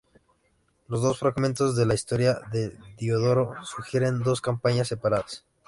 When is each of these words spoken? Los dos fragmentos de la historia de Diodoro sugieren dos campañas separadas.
Los 0.87 1.03
dos 1.03 1.19
fragmentos 1.19 1.75
de 1.75 1.85
la 1.85 1.93
historia 1.93 2.41
de 2.51 2.75
Diodoro 2.97 3.53
sugieren 3.63 4.23
dos 4.23 4.41
campañas 4.41 4.87
separadas. 4.87 5.45